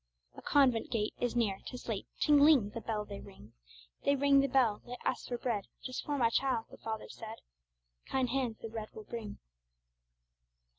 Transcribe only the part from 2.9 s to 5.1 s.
they ring. They ring the bell, they